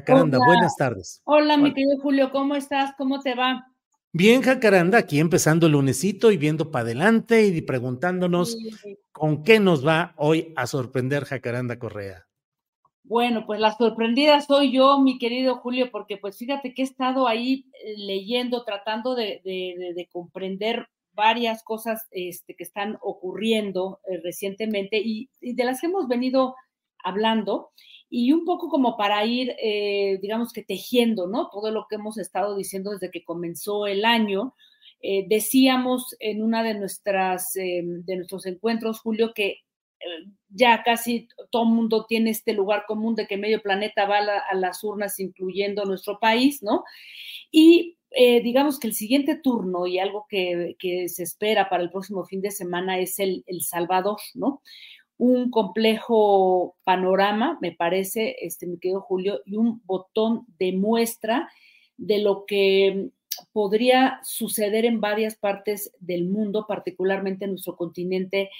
Jacaranda, 0.00 0.36
Hola. 0.36 0.46
buenas 0.46 0.76
tardes. 0.76 1.22
Hola, 1.24 1.56
mi 1.56 1.72
querido 1.72 1.96
Julio, 2.02 2.30
¿cómo 2.30 2.54
estás? 2.54 2.92
¿Cómo 2.98 3.20
te 3.20 3.34
va? 3.34 3.66
Bien, 4.12 4.42
Jacaranda, 4.42 4.98
aquí 4.98 5.18
empezando 5.18 5.64
el 5.66 5.72
lunesito 5.72 6.30
y 6.30 6.36
viendo 6.36 6.70
para 6.70 6.82
adelante 6.84 7.46
y 7.46 7.62
preguntándonos 7.62 8.52
Sí. 8.52 8.98
con 9.10 9.42
qué 9.42 9.58
nos 9.58 9.86
va 9.86 10.12
hoy 10.18 10.52
a 10.54 10.66
sorprender 10.66 11.24
Jacaranda 11.24 11.78
Correa. 11.78 12.26
Bueno, 13.04 13.46
pues 13.46 13.58
la 13.58 13.72
sorprendida 13.74 14.38
soy 14.42 14.70
yo, 14.70 15.00
mi 15.00 15.18
querido 15.18 15.56
Julio, 15.56 15.90
porque 15.90 16.18
pues 16.18 16.36
fíjate 16.36 16.74
que 16.74 16.82
he 16.82 16.84
estado 16.84 17.26
ahí 17.26 17.64
eh, 17.82 17.94
leyendo, 17.96 18.64
tratando 18.64 19.14
de, 19.14 19.40
de- 19.46 19.76
de- 19.78 19.94
de 19.94 20.08
comprender 20.12 20.88
varias 21.14 21.62
cosas 21.64 22.06
este, 22.10 22.54
que 22.54 22.64
están 22.64 22.98
ocurriendo 23.00 24.00
eh, 24.10 24.20
recientemente 24.22 25.00
y, 25.02 25.30
y 25.40 25.54
de 25.54 25.64
las 25.64 25.80
que 25.80 25.86
hemos 25.86 26.06
venido 26.06 26.54
hablando 27.02 27.70
y 28.10 28.32
un 28.32 28.44
poco 28.44 28.68
como 28.68 28.96
para 28.96 29.24
ir, 29.24 29.54
eh, 29.62 30.18
digamos 30.22 30.52
que 30.52 30.62
tejiendo, 30.64 31.26
¿no? 31.26 31.48
Todo 31.50 31.70
lo 31.70 31.86
que 31.88 31.96
hemos 31.96 32.18
estado 32.18 32.56
diciendo 32.56 32.90
desde 32.92 33.10
que 33.10 33.24
comenzó 33.24 33.86
el 33.86 34.04
año. 34.04 34.54
Eh, 35.02 35.26
decíamos 35.28 36.16
en 36.20 36.42
una 36.42 36.62
de 36.62 36.74
nuestras, 36.74 37.54
eh, 37.56 37.82
de 37.84 38.16
nuestros 38.16 38.46
encuentros, 38.46 39.00
Julio, 39.00 39.32
que 39.34 39.58
ya 40.48 40.82
casi 40.84 41.28
todo 41.50 41.64
el 41.64 41.70
mundo 41.70 42.06
tiene 42.08 42.30
este 42.30 42.52
lugar 42.52 42.84
común 42.86 43.14
de 43.14 43.26
que 43.26 43.36
medio 43.36 43.60
planeta 43.62 44.06
va 44.06 44.18
a, 44.18 44.22
la- 44.22 44.38
a 44.50 44.54
las 44.54 44.82
urnas, 44.84 45.18
incluyendo 45.20 45.84
nuestro 45.84 46.18
país, 46.20 46.62
¿no? 46.62 46.84
Y 47.50 47.96
digamos 48.42 48.78
que 48.80 48.86
el 48.88 48.94
siguiente 48.94 49.36
turno 49.36 49.86
y 49.86 49.98
algo 49.98 50.26
que, 50.28 50.76
que 50.78 51.08
se 51.08 51.22
espera 51.24 51.68
para 51.68 51.82
el 51.82 51.90
próximo 51.90 52.24
fin 52.24 52.40
de 52.40 52.50
semana 52.50 52.98
es 52.98 53.18
el, 53.18 53.44
el 53.46 53.60
Salvador, 53.62 54.18
¿no? 54.34 54.62
Un 55.18 55.50
complejo 55.50 56.76
panorama, 56.84 57.58
me 57.60 57.72
parece, 57.72 58.36
este, 58.40 58.66
mi 58.66 58.78
querido 58.78 59.00
Julio, 59.00 59.40
y 59.44 59.56
un 59.56 59.82
botón 59.84 60.46
de 60.58 60.72
muestra 60.72 61.48
de 61.96 62.18
lo 62.18 62.44
que 62.46 63.10
podría 63.52 64.20
suceder 64.22 64.84
en 64.84 65.00
varias 65.00 65.36
partes 65.36 65.92
del 66.00 66.26
mundo, 66.26 66.66
particularmente 66.66 67.44
en 67.44 67.52
nuestro 67.52 67.76
continente 67.76 68.50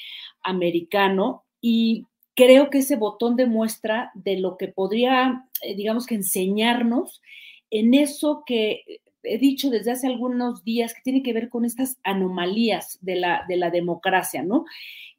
americano. 0.43 1.45
Y 1.61 2.07
creo 2.35 2.71
que 2.71 2.79
ese 2.79 2.97
botón 2.97 3.37
de 3.37 3.47
muestra 3.47 4.11
de 4.15 4.39
lo 4.39 4.57
que 4.57 4.69
podría, 4.69 5.47
eh, 5.63 5.75
digamos 5.75 6.07
que 6.07 6.15
enseñarnos 6.15 7.23
en 7.71 7.95
eso 7.95 8.45
que 8.47 9.01
he 9.27 9.39
dicho 9.39 9.71
desde 9.71 9.93
hace 9.93 10.07
algunos 10.07 10.65
días, 10.65 10.95
que 10.95 11.03
tiene 11.03 11.23
que 11.23 11.33
ver 11.33 11.49
con 11.49 11.65
estas 11.65 11.99
anomalías 12.03 12.99
de 13.01 13.17
la, 13.17 13.45
de 13.49 13.57
la 13.57 13.71
democracia, 13.71 14.43
¿no? 14.43 14.65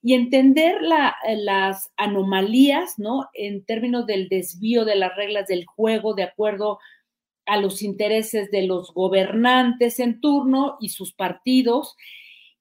Y 0.01 0.13
entender 0.13 0.81
la, 0.81 1.15
las 1.35 1.91
anomalías, 1.97 2.97
¿no? 2.97 3.27
En 3.33 3.65
términos 3.65 4.05
del 4.05 4.29
desvío 4.29 4.85
de 4.85 4.95
las 4.95 5.15
reglas 5.15 5.47
del 5.47 5.65
juego 5.65 6.13
de 6.13 6.23
acuerdo 6.23 6.79
a 7.45 7.57
los 7.57 7.81
intereses 7.81 8.51
de 8.51 8.63
los 8.63 8.93
gobernantes 8.93 9.99
en 9.99 10.19
turno 10.19 10.77
y 10.79 10.89
sus 10.89 11.13
partidos. 11.13 11.95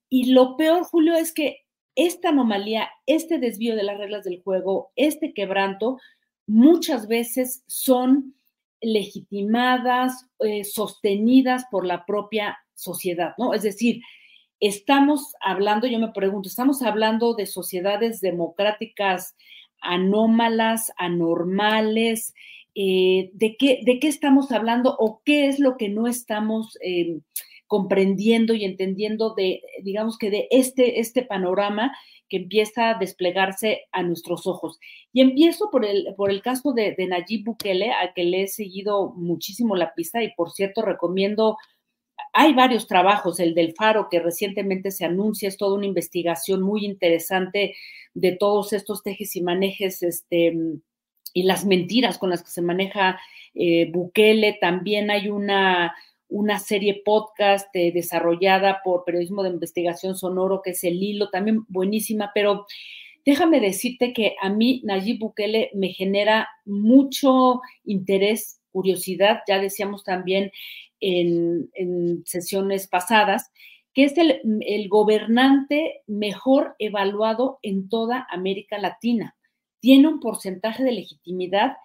Y 0.08 0.32
lo 0.32 0.56
peor, 0.56 0.84
Julio, 0.84 1.14
es 1.14 1.32
que 1.32 1.66
esta 1.96 2.28
anomalía, 2.28 2.90
este 3.06 3.38
desvío 3.38 3.74
de 3.74 3.82
las 3.82 3.98
reglas 3.98 4.24
del 4.24 4.42
juego, 4.42 4.92
este 4.96 5.32
quebranto, 5.34 5.98
muchas 6.46 7.08
veces 7.08 7.64
son 7.66 8.34
legitimadas, 8.86 10.28
eh, 10.38 10.62
sostenidas 10.62 11.64
por 11.72 11.84
la 11.84 12.06
propia 12.06 12.56
sociedad, 12.74 13.34
¿no? 13.36 13.52
Es 13.52 13.62
decir, 13.62 14.00
estamos 14.60 15.34
hablando, 15.40 15.88
yo 15.88 15.98
me 15.98 16.12
pregunto, 16.12 16.48
estamos 16.48 16.82
hablando 16.82 17.34
de 17.34 17.46
sociedades 17.46 18.20
democráticas 18.20 19.34
anómalas, 19.80 20.92
anormales, 20.96 22.32
eh, 22.76 23.30
¿de, 23.32 23.56
qué, 23.56 23.80
¿de 23.84 23.98
qué 23.98 24.06
estamos 24.06 24.52
hablando 24.52 24.94
o 24.98 25.20
qué 25.24 25.48
es 25.48 25.58
lo 25.58 25.76
que 25.76 25.88
no 25.88 26.06
estamos 26.06 26.78
eh, 26.80 27.18
comprendiendo 27.66 28.54
y 28.54 28.64
entendiendo 28.64 29.34
de, 29.34 29.62
digamos 29.82 30.18
que 30.18 30.30
de 30.30 30.48
este, 30.50 31.00
este 31.00 31.22
panorama 31.22 31.96
que 32.28 32.38
empieza 32.38 32.90
a 32.90 32.98
desplegarse 32.98 33.82
a 33.92 34.02
nuestros 34.02 34.46
ojos. 34.46 34.78
Y 35.12 35.20
empiezo 35.20 35.70
por 35.70 35.84
el, 35.84 36.14
por 36.16 36.30
el 36.30 36.42
caso 36.42 36.72
de, 36.72 36.94
de 36.96 37.06
Nayib 37.06 37.44
Bukele, 37.44 37.92
a 37.92 38.12
que 38.14 38.24
le 38.24 38.42
he 38.42 38.48
seguido 38.48 39.12
muchísimo 39.14 39.76
la 39.76 39.94
pista 39.94 40.22
y 40.22 40.32
por 40.34 40.50
cierto 40.50 40.82
recomiendo, 40.82 41.56
hay 42.32 42.52
varios 42.52 42.86
trabajos, 42.86 43.40
el 43.40 43.54
del 43.54 43.74
Faro 43.74 44.08
que 44.10 44.20
recientemente 44.20 44.90
se 44.90 45.04
anuncia, 45.04 45.48
es 45.48 45.56
toda 45.56 45.74
una 45.74 45.86
investigación 45.86 46.62
muy 46.62 46.84
interesante 46.84 47.74
de 48.14 48.32
todos 48.32 48.72
estos 48.72 49.02
tejes 49.02 49.36
y 49.36 49.42
manejes, 49.42 50.02
este, 50.02 50.54
y 51.32 51.42
las 51.42 51.64
mentiras 51.64 52.18
con 52.18 52.30
las 52.30 52.42
que 52.42 52.50
se 52.50 52.62
maneja 52.62 53.18
eh, 53.54 53.90
Bukele. 53.90 54.58
También 54.60 55.10
hay 55.10 55.28
una, 55.28 55.94
una 56.28 56.58
serie 56.58 57.02
podcast 57.04 57.68
eh, 57.74 57.92
desarrollada 57.92 58.80
por 58.84 59.04
Periodismo 59.04 59.42
de 59.42 59.50
Investigación 59.50 60.16
Sonoro, 60.16 60.62
que 60.62 60.70
es 60.70 60.84
el 60.84 61.02
hilo, 61.02 61.30
también 61.30 61.64
buenísima, 61.68 62.30
pero 62.34 62.66
déjame 63.24 63.60
decirte 63.60 64.12
que 64.12 64.34
a 64.40 64.48
mí 64.48 64.82
Nayib 64.84 65.20
Bukele 65.20 65.70
me 65.74 65.88
genera 65.88 66.48
mucho 66.64 67.60
interés, 67.84 68.60
curiosidad, 68.72 69.40
ya 69.48 69.58
decíamos 69.58 70.04
también 70.04 70.50
en, 71.00 71.70
sesiones 72.24 72.88
pasadas, 72.88 73.50
que 73.94 74.04
es 74.04 74.18
el, 74.18 74.40
el 74.60 74.88
gobernante 74.88 76.02
mejor 76.06 76.74
evaluado 76.78 77.58
en 77.62 77.88
toda 77.88 78.26
América 78.30 78.78
Latina. 78.78 79.36
Tiene 79.80 80.08
un 80.08 80.20
porcentaje 80.20 80.84
de 80.84 80.92
legitimidad 80.92 81.76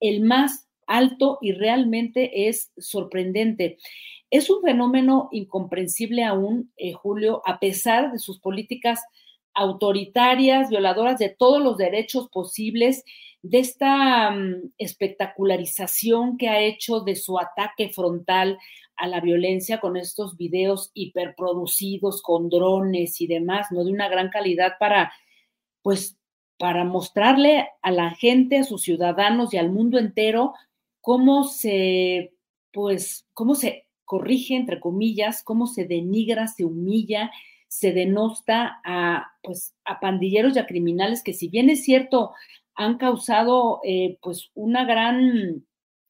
el 0.00 0.22
más 0.22 0.67
alto 0.88 1.38
y 1.40 1.52
realmente 1.52 2.48
es 2.48 2.72
sorprendente. 2.78 3.78
Es 4.30 4.50
un 4.50 4.62
fenómeno 4.62 5.28
incomprensible 5.30 6.24
aún, 6.24 6.72
eh, 6.76 6.92
Julio, 6.92 7.42
a 7.46 7.60
pesar 7.60 8.12
de 8.12 8.18
sus 8.18 8.40
políticas 8.40 9.00
autoritarias, 9.54 10.70
violadoras 10.70 11.18
de 11.18 11.30
todos 11.30 11.62
los 11.62 11.76
derechos 11.76 12.28
posibles, 12.28 13.04
de 13.42 13.58
esta 13.58 14.30
mm, 14.30 14.72
espectacularización 14.78 16.36
que 16.36 16.48
ha 16.48 16.60
hecho 16.60 17.00
de 17.00 17.16
su 17.16 17.38
ataque 17.38 17.90
frontal 17.90 18.58
a 18.96 19.06
la 19.06 19.20
violencia 19.20 19.80
con 19.80 19.96
estos 19.96 20.36
videos 20.36 20.90
hiperproducidos 20.94 22.20
con 22.20 22.48
drones 22.48 23.20
y 23.20 23.26
demás, 23.26 23.68
¿no? 23.70 23.84
De 23.84 23.92
una 23.92 24.08
gran 24.08 24.28
calidad 24.28 24.72
para, 24.78 25.12
pues, 25.82 26.18
para 26.58 26.84
mostrarle 26.84 27.68
a 27.82 27.92
la 27.92 28.10
gente, 28.10 28.58
a 28.58 28.64
sus 28.64 28.82
ciudadanos 28.82 29.54
y 29.54 29.56
al 29.56 29.70
mundo 29.70 29.98
entero 29.98 30.54
cómo 31.08 31.44
se, 31.44 32.34
pues, 32.70 33.26
cómo 33.32 33.54
se 33.54 33.86
corrige, 34.04 34.56
entre 34.56 34.78
comillas, 34.78 35.42
cómo 35.42 35.66
se 35.66 35.86
denigra, 35.86 36.48
se 36.48 36.66
humilla, 36.66 37.30
se 37.66 37.92
denosta 37.92 38.82
a, 38.84 39.28
pues, 39.42 39.74
a 39.86 40.00
pandilleros 40.00 40.54
y 40.54 40.58
a 40.58 40.66
criminales 40.66 41.22
que 41.22 41.32
si 41.32 41.48
bien 41.48 41.70
es 41.70 41.82
cierto, 41.82 42.32
han 42.74 42.98
causado, 42.98 43.80
eh, 43.84 44.18
pues, 44.20 44.50
una 44.52 44.84
gran, 44.84 45.64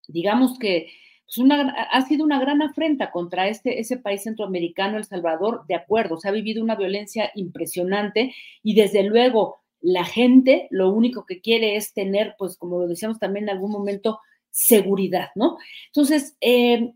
digamos 0.09 0.59
que, 0.59 0.89
pues 1.27 1.39
una, 1.39 1.71
ha 1.93 2.01
sido 2.03 2.25
una 2.25 2.41
gran 2.41 2.61
afrenta 2.61 3.13
contra 3.13 3.47
este, 3.47 3.79
ese 3.79 3.99
país 3.99 4.25
centroamericano, 4.25 4.97
El 4.97 5.05
Salvador, 5.05 5.65
de 5.69 5.77
acuerdo, 5.77 6.19
se 6.19 6.29
ha 6.29 6.33
vivido 6.33 6.61
una 6.61 6.75
violencia 6.75 7.31
impresionante 7.37 8.35
y 8.65 8.75
desde 8.75 9.05
luego 9.05 9.61
la 9.81 10.05
gente 10.05 10.67
lo 10.73 10.91
único 10.91 11.25
que 11.25 11.41
quiere 11.41 11.77
es 11.77 11.95
tener, 11.95 12.35
pues 12.37 12.57
como 12.57 12.81
lo 12.81 12.89
decíamos 12.89 13.21
también 13.21 13.45
en 13.45 13.51
algún 13.51 13.71
momento, 13.71 14.19
seguridad, 14.59 15.31
¿no? 15.37 15.57
Entonces, 15.87 16.37
eh, 16.41 16.93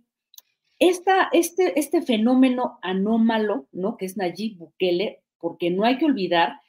este, 0.81 1.79
este 1.79 2.03
fenómeno 2.03 2.81
anómalo, 2.83 3.69
¿no? 3.71 3.97
Que 3.97 4.07
es 4.07 4.17
Nayib 4.17 4.59
Bukele, 4.59 5.21
porque 5.39 5.71
no 5.71 5.85
hay 5.85 5.97
que 5.97 6.07
olvidar 6.07 6.61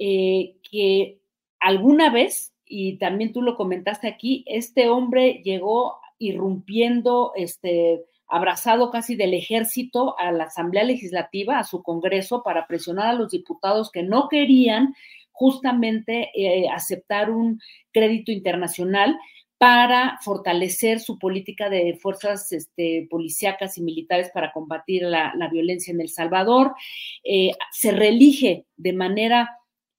eh, 0.00 0.56
que 0.68 1.20
alguna 1.60 2.10
vez, 2.10 2.52
y 2.66 2.98
también 2.98 3.32
tú 3.32 3.40
lo 3.40 3.56
comentaste 3.56 4.08
aquí, 4.08 4.44
este 4.48 4.88
hombre 4.88 5.42
llegó 5.44 6.00
irrumpiendo, 6.18 7.32
este, 7.36 8.02
abrazado 8.26 8.90
casi 8.90 9.14
del 9.14 9.34
ejército 9.34 10.18
a 10.18 10.32
la 10.32 10.44
Asamblea 10.44 10.82
Legislativa, 10.82 11.60
a 11.60 11.64
su 11.64 11.84
Congreso, 11.84 12.42
para 12.42 12.66
presionar 12.66 13.06
a 13.06 13.14
los 13.14 13.30
diputados 13.30 13.92
que 13.92 14.02
no 14.02 14.28
querían 14.28 14.92
justamente 15.30 16.30
eh, 16.34 16.68
aceptar 16.68 17.30
un 17.30 17.60
crédito 17.92 18.32
internacional 18.32 19.16
para 19.62 20.18
fortalecer 20.22 20.98
su 20.98 21.20
política 21.20 21.70
de 21.70 21.96
fuerzas 22.02 22.50
este, 22.50 23.06
policíacas 23.08 23.78
y 23.78 23.82
militares 23.82 24.28
para 24.34 24.52
combatir 24.52 25.02
la, 25.02 25.32
violencia 25.52 25.92
en 25.92 26.00
El 26.00 26.08
Salvador. 26.08 26.74
Eh, 27.22 27.52
se 27.70 27.92
reelige 27.92 28.66
de 28.76 28.92
manera 28.92 29.50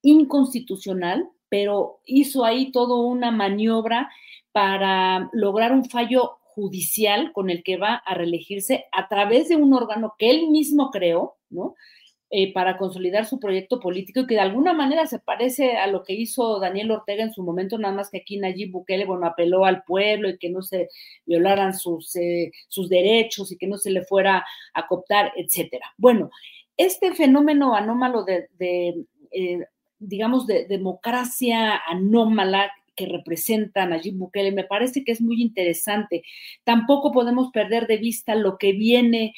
inconstitucional, 0.02 1.30
pero 1.48 2.02
hizo 2.04 2.44
ahí 2.44 2.74
toda 2.74 2.98
una 2.98 3.32
maniobra 3.32 4.12
para 4.52 5.30
lograr 5.32 5.72
un 5.72 5.86
fallo 5.86 6.40
judicial 6.44 7.32
con 7.32 7.50
el 7.50 7.64
que 7.64 7.78
va 7.78 8.04
a 8.06 8.16
reelegirse 8.16 8.88
a 8.92 9.08
través 9.08 9.48
de 9.48 9.56
un 9.56 9.74
órgano 9.74 10.16
que 10.20 10.30
él 10.30 10.50
mismo 10.50 10.92
creó, 10.92 11.38
¿no? 11.50 11.74
Eh, 12.36 12.52
para 12.52 12.80
consolidar 12.80 13.28
su 13.28 13.40
proyecto 13.40 13.80
político 13.80 14.22
y 14.22 14.26
que 14.26 14.34
de 14.34 14.40
alguna 14.42 14.74
manera 14.74 15.06
se 15.06 15.20
parece 15.20 15.78
a 15.78 15.86
lo 15.86 16.04
que 16.04 16.14
hizo 16.14 16.60
Daniel 16.60 16.90
Ortega 16.90 17.24
en 17.24 17.32
su 17.32 17.44
momento, 17.44 17.78
nada 17.78 17.94
más 17.94 18.10
que 18.10 18.18
aquí 18.18 18.38
Nayib 18.38 18.72
Bukele, 18.72 19.06
bueno, 19.06 19.28
apeló 19.28 19.66
al 19.66 19.84
pueblo 19.84 20.28
y 20.30 20.40
que 20.40 20.50
no 20.50 20.64
se 20.64 20.90
violaran 21.28 21.76
sus, 21.76 22.16
eh, 22.16 22.52
sus 22.70 22.90
derechos 22.90 23.52
y 23.52 23.58
que 23.60 23.68
no 23.68 23.78
se 23.78 23.92
le 23.92 24.02
fuera 24.02 24.44
a 24.74 24.88
cooptar, 24.88 25.32
etcétera. 25.36 25.94
Bueno, 25.96 26.32
este 26.76 27.14
fenómeno 27.14 27.76
anómalo 27.76 28.24
de, 28.24 28.50
eh, 29.30 29.68
digamos, 30.00 30.48
de 30.48 30.66
democracia 30.66 31.84
anómala 31.86 32.72
que 32.96 33.06
representa 33.06 33.86
Nayib 33.86 34.16
Bukele, 34.18 34.52
me 34.52 34.64
parece 34.64 35.04
que 35.04 35.12
es 35.12 35.22
muy 35.22 35.42
interesante. 35.42 36.24
Tampoco 36.64 37.12
podemos 37.12 37.52
perder 37.52 37.88
de 37.88 37.98
vista 37.98 38.36
lo 38.36 38.58
que 38.58 38.74
viene 38.74 39.34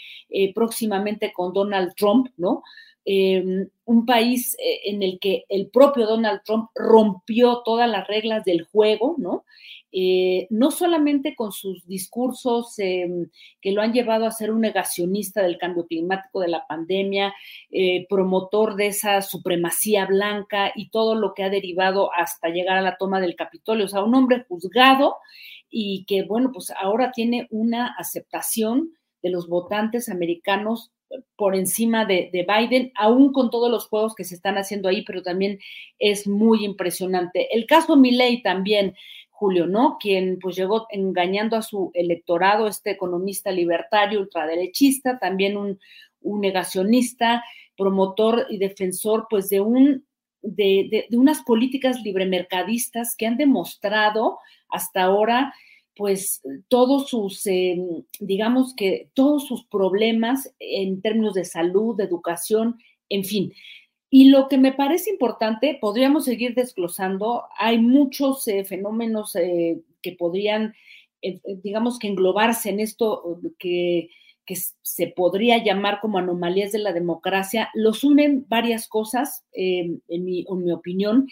próximamente 0.53 1.31
con 1.33 1.53
Donald 1.53 1.93
Trump, 1.95 2.27
¿no? 2.37 2.63
Em, 3.07 3.69
un 3.85 4.05
país 4.07 4.55
eh, 4.59 4.81
en 4.85 5.03
el 5.03 5.19
que 5.19 5.45
el 5.49 5.67
propio 5.67 6.07
Donald 6.07 6.41
Trump 6.43 6.71
rompió 6.73 7.61
todas 7.63 7.87
las 7.87 8.07
reglas 8.07 8.43
del 8.43 8.63
juego, 8.63 9.13
¿no? 9.19 9.45
Eh, 9.91 10.47
no 10.49 10.71
solamente 10.71 11.35
con 11.35 11.51
sus 11.51 11.85
discursos 11.85 12.73
em, 12.79 13.29
que 13.61 13.71
lo 13.71 13.81
han 13.81 13.93
llevado 13.93 14.25
a 14.25 14.31
ser 14.31 14.51
un 14.51 14.61
negacionista 14.61 15.43
del 15.43 15.59
cambio 15.59 15.85
climático, 15.85 16.39
de 16.39 16.47
la 16.47 16.65
pandemia, 16.67 17.33
eh, 17.71 18.07
promotor 18.09 18.75
de 18.75 18.87
esa 18.87 19.21
supremacía 19.21 20.07
blanca 20.07 20.71
y 20.75 20.89
todo 20.89 21.13
lo 21.13 21.33
que 21.35 21.43
ha 21.43 21.49
derivado 21.51 22.09
hasta 22.11 22.49
llegar 22.49 22.77
a 22.77 22.81
la 22.81 22.97
toma 22.97 23.21
del 23.21 23.35
Capitolio, 23.35 23.85
o 23.85 23.87
sea, 23.87 24.03
un 24.03 24.15
hombre 24.15 24.45
juzgado 24.49 25.17
y 25.69 26.05
que, 26.05 26.23
bueno, 26.23 26.51
pues 26.51 26.71
ahora 26.71 27.11
tiene 27.11 27.47
una 27.51 27.95
aceptación 27.97 28.93
de 29.21 29.29
los 29.29 29.47
votantes 29.47 30.09
americanos 30.09 30.91
por 31.35 31.55
encima 31.55 32.05
de, 32.05 32.29
Biden, 32.31 32.91
aún 32.95 33.31
con 33.31 33.49
todos 33.49 33.69
los 33.69 33.87
juegos 33.87 34.15
que 34.15 34.23
se 34.23 34.35
están 34.35 34.57
haciendo 34.57 34.89
ahí, 34.89 35.03
pero 35.03 35.21
también 35.21 35.59
es 35.99 36.27
muy 36.27 36.65
impresionante. 36.65 37.53
El 37.55 37.65
caso 37.65 37.95
Milley 37.95 38.41
también, 38.41 38.95
Julio, 39.29 39.67
¿no? 39.67 39.97
Quien 39.99 40.39
pues 40.39 40.55
llegó 40.55 40.87
engañando 40.89 41.57
a 41.57 41.61
su 41.61 41.91
electorado, 41.93 42.67
este 42.67 42.91
economista 42.91 43.51
libertario, 43.51 44.19
ultraderechista, 44.19 45.19
también 45.19 45.57
un, 45.57 45.79
negacionista, 46.21 47.43
promotor 47.77 48.47
y 48.49 48.57
defensor 48.57 49.27
pues 49.29 49.49
de 49.49 49.61
un 49.61 50.05
de, 50.41 51.07
de, 51.09 51.17
unas 51.17 51.41
políticas 51.43 52.01
libremercadistas 52.01 53.15
que 53.15 53.27
han 53.27 53.37
demostrado 53.37 54.39
hasta 54.69 55.03
ahora 55.03 55.53
pues 55.95 56.41
todos 56.67 57.09
sus, 57.09 57.45
em, 57.47 58.03
digamos 58.19 58.73
que 58.75 59.09
todos 59.13 59.47
sus 59.47 59.65
problemas 59.65 60.53
en 60.59 61.01
términos 61.01 61.33
de 61.33 61.45
salud, 61.45 61.95
de 61.95 62.03
educación, 62.03 62.77
en 63.09 63.23
fin. 63.23 63.53
Y 64.09 64.29
lo 64.29 64.47
que 64.47 64.57
me 64.57 64.73
parece 64.73 65.09
importante, 65.09 65.77
podríamos 65.79 66.25
seguir 66.25 66.53
desglosando, 66.55 67.43
hay 67.57 67.79
muchos 67.79 68.47
eh, 68.47 68.63
fenómenos 68.63 69.35
eh, 69.35 69.81
que 70.01 70.13
podrían, 70.13 70.73
eh, 71.21 71.39
digamos 71.63 71.99
que 71.99 72.07
englobarse 72.07 72.69
en 72.69 72.79
esto 72.79 73.39
que, 73.57 74.09
que, 74.45 74.55
se 74.81 75.07
podría 75.07 75.63
llamar 75.63 75.99
como 76.01 76.17
anomalías 76.17 76.71
de 76.71 76.79
la 76.79 76.93
democracia, 76.93 77.69
los 77.73 78.03
unen 78.03 78.45
varias 78.47 78.87
cosas, 78.87 79.43
en 79.53 80.01
mi, 80.07 80.45
en 80.47 80.63
mi 80.63 80.71
opinión, 80.71 81.27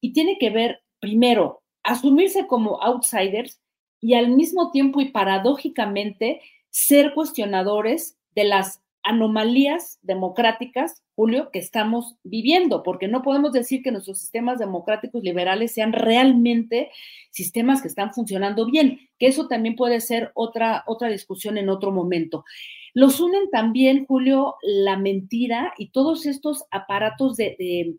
y 0.00 0.12
tiene 0.12 0.36
que 0.38 0.50
ver, 0.50 0.82
primero, 1.00 1.62
asumirse 1.82 2.46
como 2.46 2.80
outsiders, 2.82 3.59
y 4.00 4.14
al 4.14 4.30
mismo 4.30 4.70
tiempo 4.70 5.00
y 5.00 5.10
paradójicamente 5.10 6.40
ser 6.70 7.14
cuestionadores 7.14 8.16
de 8.34 8.44
las 8.44 8.82
anomalías 9.02 9.98
democráticas, 10.02 11.02
Julio, 11.14 11.50
que 11.52 11.58
estamos 11.58 12.16
viviendo, 12.22 12.82
porque 12.82 13.08
no 13.08 13.22
podemos 13.22 13.52
decir 13.52 13.82
que 13.82 13.92
nuestros 13.92 14.20
sistemas 14.20 14.58
democráticos 14.58 15.22
liberales 15.22 15.72
sean 15.72 15.92
realmente 15.92 16.90
sistemas 17.30 17.82
que 17.82 17.88
están 17.88 18.12
funcionando 18.12 18.66
bien, 18.66 19.08
que 19.18 19.26
eso 19.26 19.48
también 19.48 19.76
puede 19.76 20.00
ser 20.00 20.32
otra, 20.34 20.84
otra 20.86 21.08
discusión 21.08 21.56
en 21.56 21.68
otro 21.70 21.92
momento. 21.92 22.44
Los 22.92 23.20
unen 23.20 23.50
también, 23.50 24.06
Julio, 24.06 24.56
la 24.62 24.96
mentira 24.96 25.72
y 25.78 25.90
todos 25.90 26.26
estos 26.26 26.64
aparatos 26.70 27.36
de 27.36 27.56
de 27.58 27.94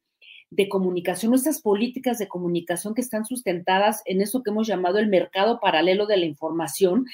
comunicación, 0.70 1.32
nuestras 1.32 1.62
políticas 1.62 2.20
de 2.20 2.28
comunicación 2.28 2.94
que 2.94 3.02
están 3.02 3.26
sustentadas 3.26 4.02
en 4.06 4.22
eso 4.22 4.44
que 4.44 4.52
hemos 4.52 4.68
llamado 4.68 5.00
el 5.00 5.08
mercado 5.08 5.60
paralelo 5.60 6.06
de 6.06 6.18
la 6.18 6.26
información, 6.26 7.06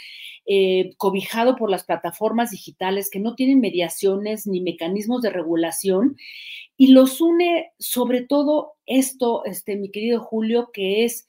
eh, 0.45 0.91
cobijado 0.97 1.55
por 1.55 1.69
las 1.69 1.83
plataformas 1.83 2.51
digitales 2.51 3.09
que 3.09 3.19
no 3.19 3.35
tienen 3.35 3.59
mediaciones 3.59 4.47
ni 4.47 4.61
mecanismos 4.61 5.21
de 5.21 5.29
regulación. 5.29 6.17
Y 6.77 6.87
los 6.87 7.21
une 7.21 7.71
sobre 7.77 8.21
todo 8.21 8.73
esto, 8.85 9.45
este, 9.45 9.75
mi 9.75 9.91
querido 9.91 10.19
Julio, 10.19 10.71
que 10.73 11.05
es 11.05 11.27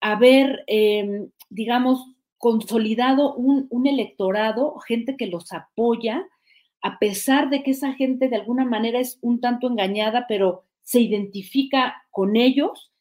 haber, 0.00 0.64
em, 0.66 1.30
digamos, 1.50 2.04
consolidado 2.38 3.34
un, 3.34 3.66
un 3.70 3.86
electorado, 3.86 4.78
gente 4.80 5.16
que 5.16 5.26
los 5.26 5.52
apoya, 5.52 6.26
a 6.82 6.98
pesar 6.98 7.48
de 7.48 7.62
que 7.62 7.70
esa 7.70 7.94
gente 7.94 8.28
de 8.28 8.36
alguna 8.36 8.64
manera 8.64 9.00
es 9.00 9.18
un 9.22 9.40
tanto 9.40 9.68
engañada, 9.68 10.26
pero 10.28 10.64
se 10.84 11.00
identifica 11.00 12.04
con 12.10 12.36
ellos 12.36 12.92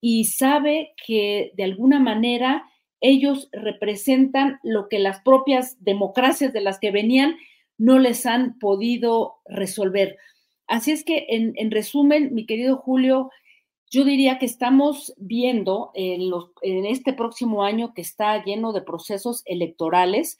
y 0.00 0.26
sabe 0.26 0.94
que 1.04 1.52
de 1.56 1.64
alguna 1.64 1.98
manera 1.98 2.64
ellos 3.00 3.48
representan 3.52 4.60
lo 4.62 4.88
que 4.88 4.98
las 4.98 5.20
propias 5.22 5.82
democracias 5.82 6.52
de 6.52 6.60
las 6.60 6.78
que 6.78 6.90
venían 6.90 7.36
no 7.78 7.98
les 7.98 8.26
han 8.26 8.58
podido 8.58 9.40
resolver. 9.46 10.18
Así 10.66 10.92
es 10.92 11.02
que, 11.02 11.26
en, 11.30 11.70
resumen, 11.70 12.34
mi 12.34 12.46
querido 12.46 12.76
Julio, 12.76 13.30
yo 13.90 14.04
diría 14.04 14.38
que 14.38 14.46
estamos 14.46 15.14
viendo 15.16 15.90
en, 15.94 16.30
en 16.62 16.86
este 16.86 17.12
próximo 17.12 17.64
año 17.64 17.92
que 17.94 18.02
está 18.02 18.44
lleno 18.44 18.72
de 18.72 18.82
procesos 18.82 19.42
electorales, 19.46 20.38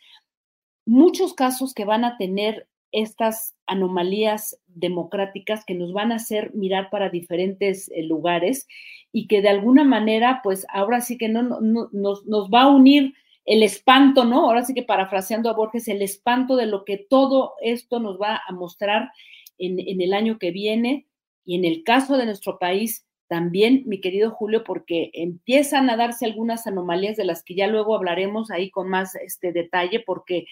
muchos 0.86 1.34
casos 1.34 1.74
que 1.74 1.84
van 1.84 2.04
a 2.04 2.16
tener 2.16 2.68
estas 2.92 3.56
anomalías 3.66 4.58
democráticas 4.66 5.64
que 5.64 5.74
nos 5.74 5.92
van 5.92 6.12
a 6.12 6.16
hacer 6.16 6.52
mirar 6.54 6.90
para 6.90 7.08
diferentes 7.08 7.90
eh, 7.90 8.02
lugares 8.02 8.66
y 9.12 9.26
que 9.26 9.42
de 9.42 9.48
alguna 9.48 9.84
manera, 9.84 10.40
pues 10.42 10.66
ahora 10.72 11.00
sí 11.00 11.18
que 11.18 11.28
no, 11.28 11.60
nos, 11.60 11.92
nos, 11.92 12.50
va 12.50 12.62
a 12.62 12.70
unir 12.70 13.14
el 13.44 13.62
espanto, 13.62 14.24
¿no? 14.24 14.46
Ahora 14.46 14.64
sí 14.64 14.74
que 14.74 14.82
parafraseando 14.82 15.50
a 15.50 15.54
Borges, 15.54 15.88
el 15.88 16.02
espanto 16.02 16.56
de 16.56 16.66
lo 16.66 16.84
que 16.84 16.96
todo 16.96 17.54
esto 17.62 17.98
nos 18.00 18.20
va 18.20 18.40
a 18.46 18.52
mostrar 18.52 19.10
en, 19.58 19.78
en 19.78 20.00
el 20.00 20.12
año 20.12 20.38
que 20.38 20.50
viene 20.50 21.06
y 21.44 21.56
en 21.56 21.64
el 21.64 21.82
caso 21.82 22.16
de 22.16 22.26
nuestro 22.26 22.58
país 22.58 23.06
también, 23.30 23.84
mi 23.86 24.00
querido 24.00 24.32
Julio, 24.32 24.64
porque 24.64 25.12
empiezan 25.14 25.88
a 25.88 25.96
darse 25.96 26.26
algunas 26.26 26.66
anomalías 26.66 27.16
de 27.16 27.24
las 27.24 27.44
que 27.44 27.54
ya 27.54 27.68
luego 27.68 27.94
hablaremos 27.94 28.50
ahí 28.50 28.70
con 28.70 28.88
más 28.88 29.14
este 29.14 29.52
detalle, 29.52 30.00
porque 30.00 30.46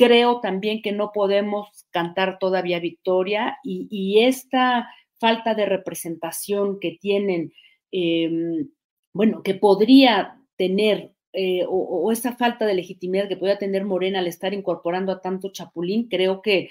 creo 0.00 0.40
también 0.40 0.80
que 0.80 0.92
no 0.92 1.12
podemos 1.12 1.86
cantar 1.90 2.38
todavía 2.38 2.80
victoria 2.80 3.58
y, 3.62 4.24
esta 4.24 4.88
falta 5.18 5.54
de 5.54 5.66
representación 5.66 6.80
que 6.80 6.96
tienen, 6.98 7.52
em, 7.92 8.70
bueno, 9.12 9.42
que 9.42 9.52
podría 9.52 10.40
tener, 10.56 11.12
eh, 11.34 11.66
o, 11.68 12.10
esa 12.12 12.34
falta 12.34 12.64
de 12.64 12.72
legitimidad 12.72 13.28
que 13.28 13.36
podría 13.36 13.58
tener 13.58 13.84
Morena 13.84 14.20
al 14.20 14.26
estar 14.26 14.54
incorporando 14.54 15.12
a 15.12 15.20
tanto 15.20 15.52
Chapulín, 15.52 16.08
creo 16.08 16.40
que 16.40 16.70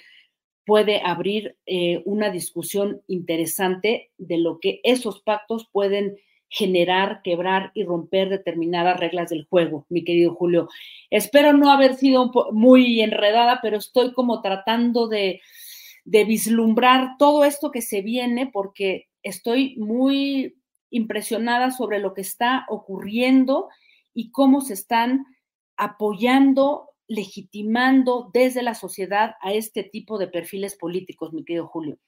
puede 0.66 1.00
abrir 1.06 1.56
eh, 1.68 2.02
una 2.06 2.32
discusión 2.32 3.04
interesante 3.06 4.10
de 4.18 4.40
lo 4.40 4.60
que 4.60 4.80
esos 4.84 5.22
pactos 5.22 5.70
pueden 5.72 6.18
generar, 6.50 7.22
quebrar 7.24 7.72
y 7.76 7.84
romper 7.84 8.30
determinadas 8.30 9.00
reglas 9.00 9.30
del 9.30 9.46
juego, 9.46 9.86
mi 9.90 10.04
querido 10.04 10.34
Julio. 10.34 10.68
Espero 11.12 11.54
no 11.54 11.72
haber 11.72 11.96
sido 11.96 12.32
muy 12.52 13.02
enredada, 13.02 13.60
pero 13.62 13.78
estoy 13.78 14.14
como 14.14 14.42
tratando 14.42 15.08
de, 15.08 15.42
de 16.06 16.24
vislumbrar 16.26 17.18
todo 17.20 17.46
esto 17.46 17.72
que 17.72 17.82
se 17.82 18.02
viene 18.02 18.50
porque 18.52 19.10
estoy 19.22 19.76
muy 19.78 20.56
impresionada 20.90 21.70
sobre 21.70 22.00
lo 22.00 22.16
que 22.16 22.22
está 22.22 22.66
ocurriendo 22.68 23.70
y 24.14 24.32
cómo 24.32 24.62
se 24.62 24.74
están 24.74 25.26
apoyando, 25.78 26.90
legitimando 27.08 28.32
desde 28.34 28.64
la 28.64 28.74
sociedad 28.74 29.36
a 29.42 29.54
este 29.54 29.84
tipo 29.84 30.18
de 30.18 30.28
perfiles 30.28 30.76
políticos, 30.76 31.32
mi 31.32 31.46
querido 31.46 31.68
Julio. 31.68 32.00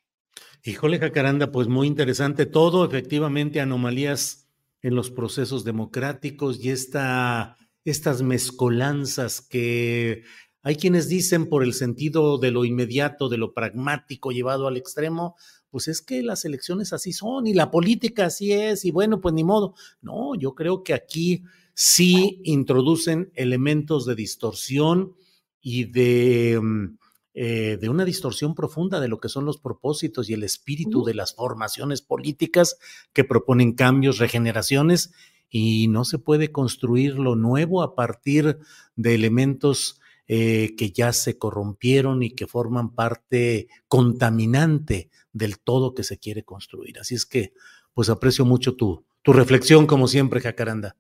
Híjole, 0.63 1.00
Jacaranda, 1.00 1.51
pues 1.51 1.68
muy 1.68 1.88
interesante 1.88 2.46
todo, 2.46 2.86
efectivamente, 2.86 3.62
anomalías 3.62 4.48
en 4.84 4.94
los 4.94 5.10
procesos 5.10 5.63
democráticos 5.63 6.63
y 6.63 6.70
esta, 6.70 7.58
estas 7.84 8.22
mezcolanzas 8.22 9.41
que 9.41 10.24
hay 10.62 10.75
quienes 10.75 11.10
dicen 11.10 11.50
por 11.50 11.63
el 11.63 11.74
sentido 11.74 12.38
de 12.38 12.51
lo 12.51 12.63
inmediato, 12.63 13.27
de 13.27 13.38
lo 13.38 13.56
pragmático 13.56 14.32
llevado 14.32 14.68
al 14.68 14.77
extremo, 14.77 15.36
pues 15.72 15.88
es 15.88 16.03
que 16.03 16.22
las 16.22 16.46
elecciones 16.46 16.94
así 16.94 17.12
son 17.12 17.48
y 17.48 17.56
la 17.56 17.72
política 17.72 18.27
así 18.27 18.51
es 18.51 18.86
y 18.86 18.91
bueno, 18.91 19.20
pues 19.20 19.34
ni 19.34 19.44
modo. 19.44 19.74
No, 20.01 20.36
yo 20.36 20.53
creo 20.53 20.84
que 20.84 20.94
aquí 20.94 21.44
sí 21.74 22.39
introducen 22.44 23.32
elementos 23.34 24.06
de 24.06 24.13
distorsión 24.13 25.15
y 25.60 25.86
de 25.86 26.60
mm, 26.62 26.98
eh, 27.34 27.78
de 27.80 27.90
una 27.90 28.06
distorsión 28.06 28.56
profunda 28.56 29.00
de 29.00 29.08
lo 29.08 29.20
que 29.20 29.30
son 29.30 29.46
los 29.46 29.58
propósitos 29.58 30.30
y 30.30 30.34
el 30.34 30.44
espíritu 30.44 31.04
de 31.04 31.14
las 31.14 31.34
formaciones 31.34 32.02
políticas 32.02 32.78
que 33.14 33.24
proponen 33.24 33.74
cambios, 33.74 34.18
regeneraciones, 34.18 35.14
y 35.50 35.88
no 35.90 36.06
se 36.06 36.18
puede 36.18 36.52
construir 36.52 37.16
lo 37.16 37.36
nuevo 37.36 37.84
a 37.84 37.94
partir 37.96 38.60
de 38.96 39.16
elementos 39.16 40.00
eh, 40.28 40.76
que 40.78 40.92
ya 40.92 41.12
se 41.12 41.38
corrompieron 41.38 42.24
y 42.24 42.32
que 42.32 42.48
forman 42.48 42.96
parte 42.96 43.68
contaminante 43.90 45.10
del 45.34 45.60
todo 45.60 45.94
que 45.94 46.04
se 46.04 46.20
quiere 46.20 46.44
construir. 46.44 47.00
Así 47.00 47.16
es 47.16 47.26
que, 47.26 47.54
pues 47.94 48.10
aprecio 48.10 48.46
mucho 48.46 48.76
tu, 48.76 49.04
tu 49.24 49.34
reflexión, 49.34 49.88
como 49.88 50.08
siempre, 50.08 50.40
Jacaranda. 50.40 50.96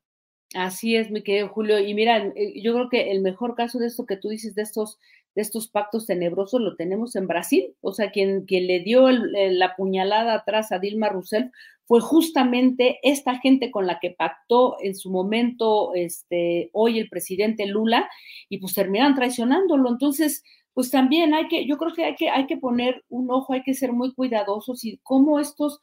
Así 0.53 0.97
es, 0.97 1.11
mi 1.11 1.23
querido 1.23 1.47
Julio. 1.47 1.79
Y 1.79 1.93
mira, 1.93 2.17
eh, 2.35 2.61
yo 2.61 2.73
creo 2.73 2.89
que 2.89 3.11
el 3.11 3.21
mejor 3.21 3.55
caso 3.55 3.79
de 3.79 3.87
esto 3.87 4.05
que 4.05 4.17
tú 4.17 4.27
dices, 4.27 4.53
de 4.53 4.63
estos, 4.63 4.99
de 5.35 5.41
estos 5.41 5.69
pactos 5.69 6.05
tenebrosos, 6.05 6.61
lo 6.61 6.75
tenemos 6.75 7.15
en 7.15 7.27
Brasil. 7.27 7.75
O 7.81 7.93
sea, 7.93 8.11
quien, 8.11 8.45
le 8.47 8.79
dio 8.81 9.09
la 9.09 9.75
puñalada 9.75 10.33
atrás 10.33 10.71
a 10.71 10.79
Dilma 10.79 11.09
Rousseff 11.09 11.45
fue 11.85 12.01
justamente 12.01 12.99
esta 13.03 13.39
gente 13.39 13.71
con 13.71 13.85
la 13.87 13.99
que 13.99 14.11
pactó 14.11 14.77
en 14.81 14.95
su 14.95 15.09
momento 15.09 15.93
este, 15.93 16.69
hoy 16.73 16.99
el 16.99 17.09
presidente 17.09 17.65
Lula 17.65 18.09
y 18.49 18.59
pues 18.59 18.73
terminan 18.73 19.15
traicionándolo. 19.15 19.89
Entonces, 19.89 20.43
pues 20.73 20.89
también 20.89 21.33
hay 21.33 21.47
que, 21.47 21.65
yo 21.65 21.77
creo 21.77 21.93
que 21.93 22.05
hay 22.05 22.15
que, 22.15 22.29
hay 22.29 22.47
que 22.47 22.57
poner 22.57 23.03
un 23.09 23.29
ojo, 23.31 23.53
hay 23.53 23.63
que 23.63 23.73
ser 23.73 23.91
muy 23.91 24.13
cuidadosos 24.13 24.83
y 24.85 24.99
cómo 25.03 25.39
estos 25.39 25.79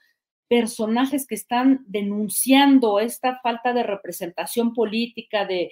personajes 0.49 1.27
que 1.27 1.35
están 1.35 1.85
denunciando 1.87 3.01
esta 3.01 3.39
falta 3.43 3.75
de 3.75 3.83
representación 3.83 4.73
política, 4.73 5.45
de, 5.45 5.71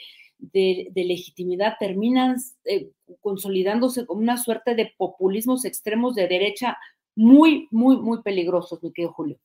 legitimidad, 0.94 1.74
terminan 1.78 2.36
eh, 2.64 2.90
consolidándose 3.20 4.06
como 4.06 4.20
una 4.20 4.36
suerte 4.36 4.74
de 4.74 4.92
populismos 4.96 5.64
extremos 5.64 6.14
de 6.14 6.28
derecha 6.28 6.76
muy, 7.14 7.68
muy, 7.70 7.96
muy 7.96 8.22
peligrosos, 8.22 8.82
mi 8.82 8.92
querido 8.92 9.12
Julio. 9.12 9.38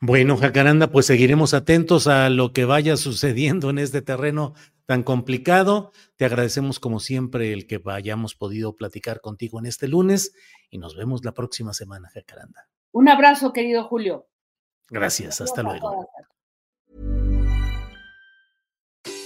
Bueno, 0.00 0.36
Jacaranda, 0.36 0.90
pues 0.90 1.06
seguiremos 1.06 1.52
atentos 1.52 2.06
a 2.06 2.30
lo 2.30 2.52
que 2.52 2.64
vaya 2.64 2.96
sucediendo 2.96 3.70
en 3.70 3.78
este 3.78 4.00
terreno 4.00 4.54
tan 4.86 5.02
complicado. 5.02 5.92
Te 6.16 6.24
agradecemos 6.24 6.80
como 6.80 7.00
siempre 7.00 7.52
el 7.52 7.66
que 7.66 7.80
hayamos 7.86 8.34
podido 8.34 8.76
platicar 8.76 9.20
contigo 9.20 9.58
en 9.58 9.66
este 9.66 9.88
lunes 9.88 10.32
y 10.70 10.78
nos 10.78 10.96
vemos 10.96 11.24
la 11.24 11.32
próxima 11.32 11.74
semana, 11.74 12.08
Jacaranda. 12.14 12.68
Un 12.92 13.08
abrazo, 13.08 13.52
querido 13.52 13.84
Julio. 13.84 14.26
Gracias, 14.88 15.40
hasta 15.40 15.62
luego. 15.62 16.08